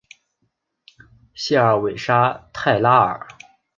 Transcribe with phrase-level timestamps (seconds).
[1.35, 3.27] 谢尔韦沙泰拉尔。